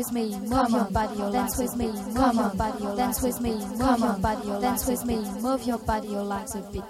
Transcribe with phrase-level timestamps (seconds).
[0.00, 2.84] With me, move your body, or dance with me, move your body.
[2.96, 5.62] dance with me, move your body, or dance with me, move
[6.08, 6.84] your legs a bit.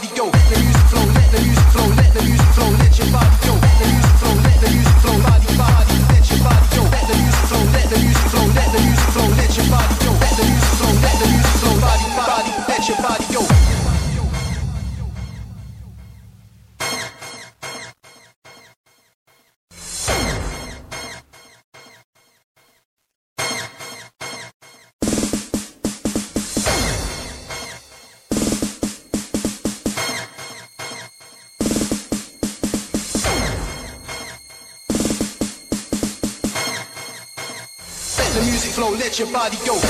[0.00, 0.39] radio.
[39.40, 39.89] Body go.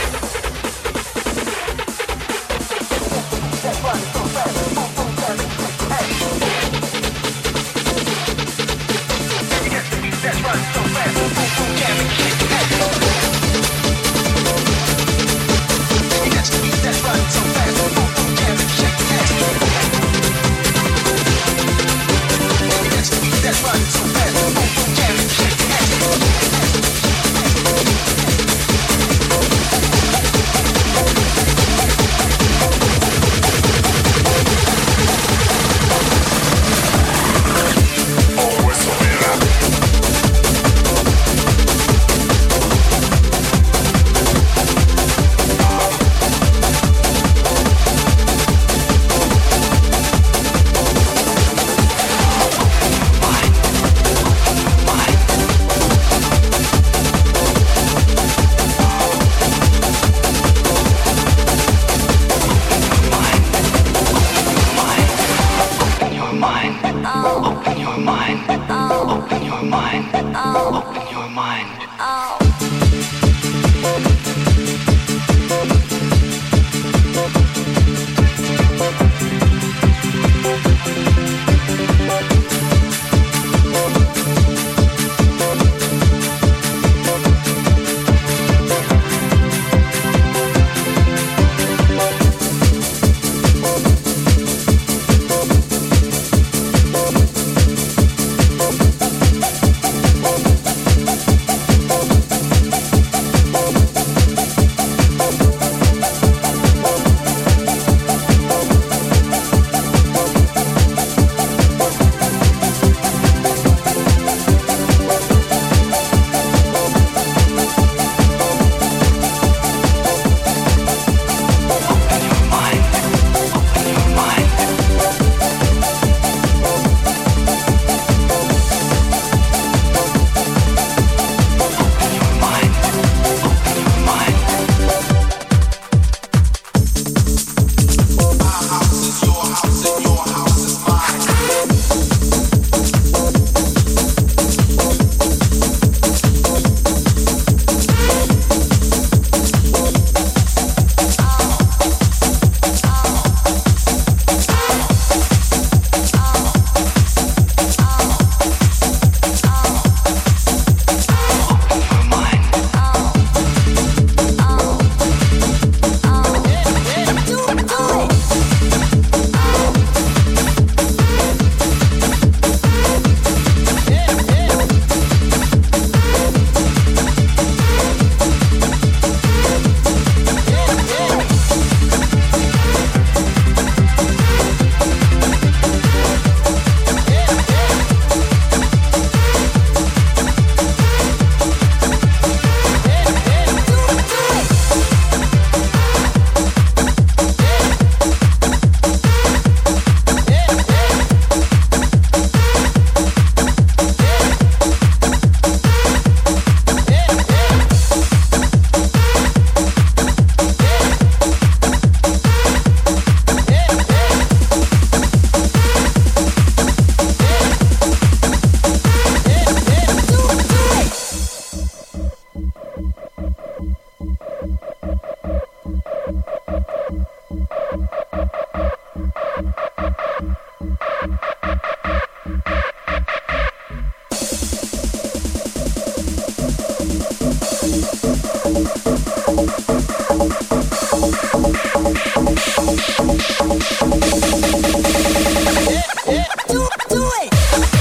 [247.21, 247.80] Hey!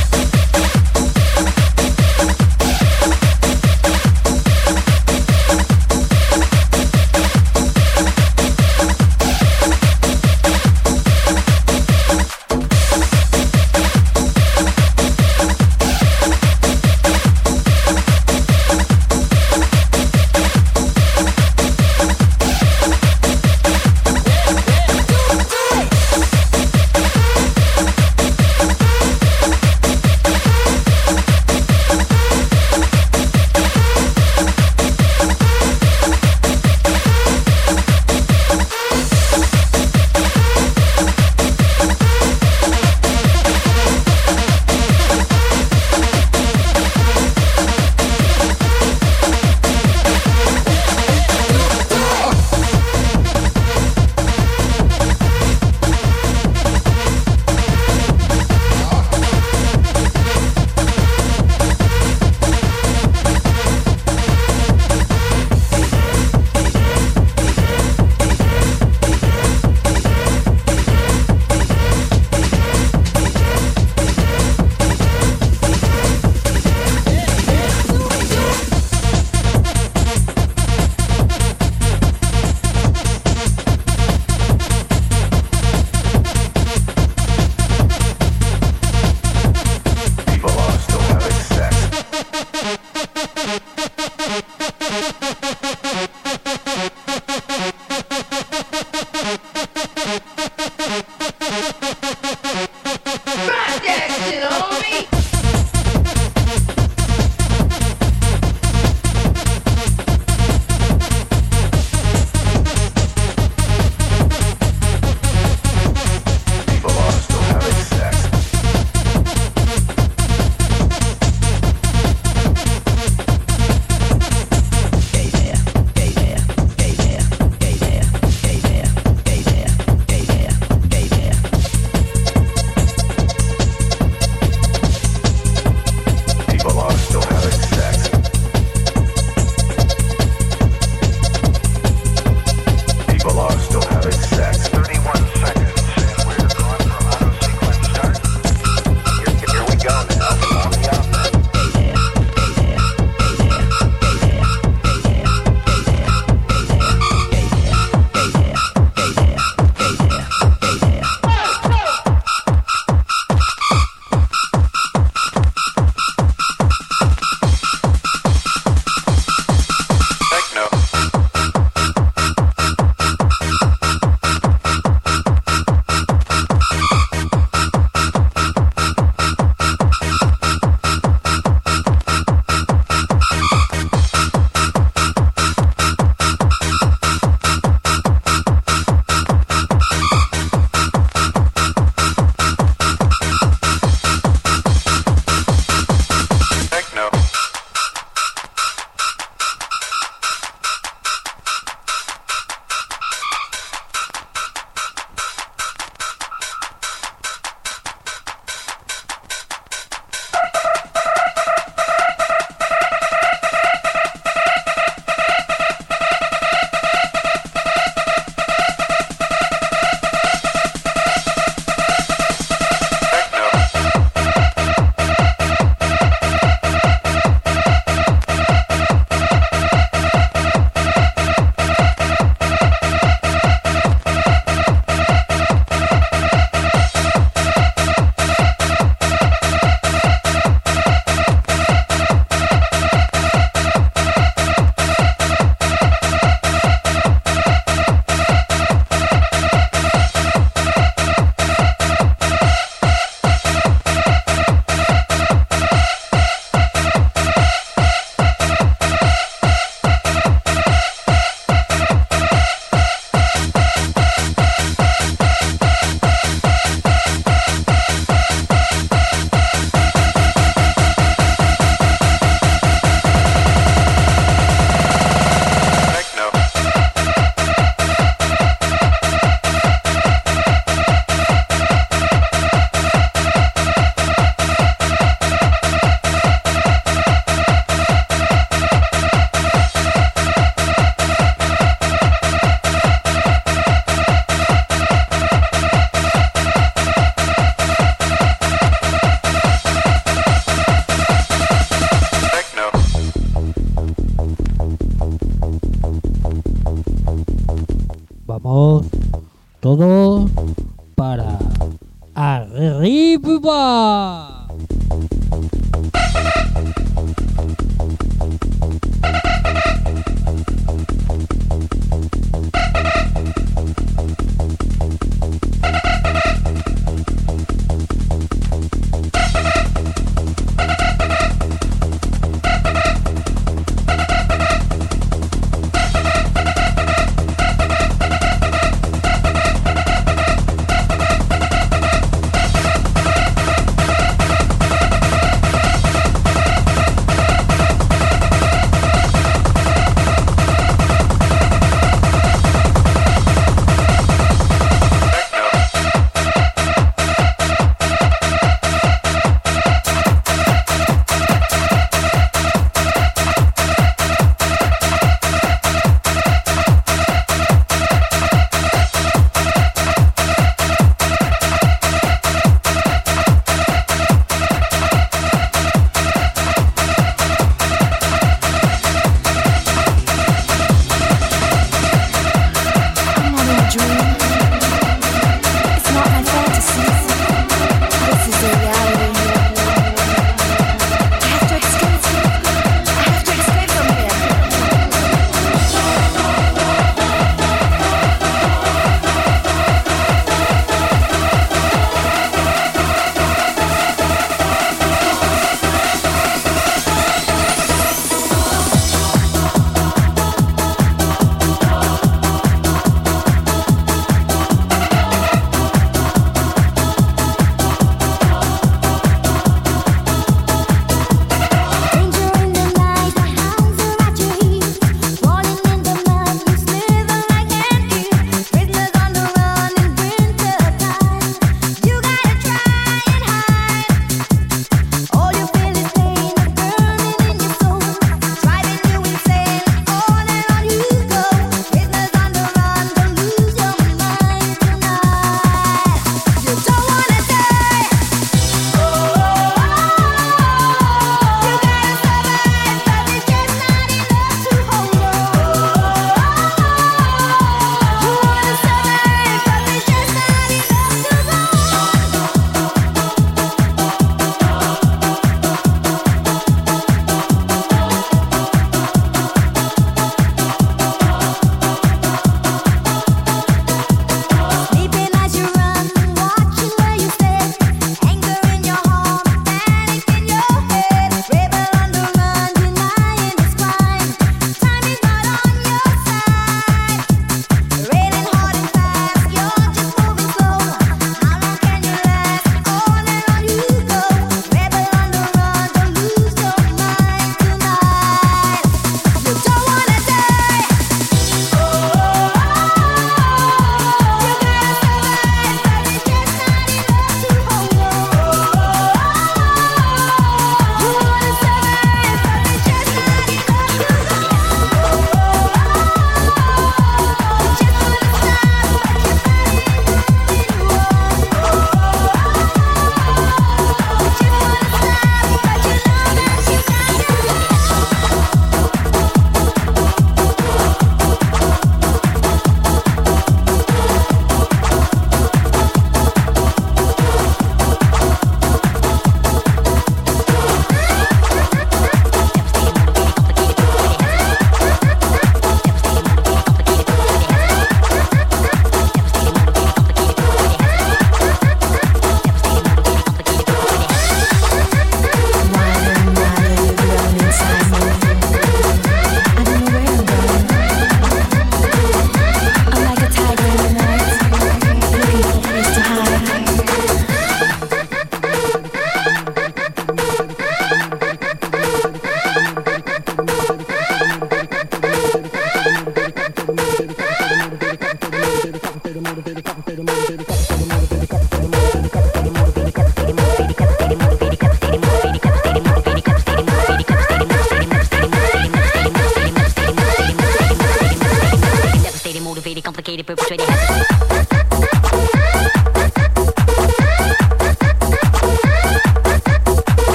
[309.77, 310.27] Todo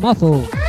[0.00, 0.59] Tomazo.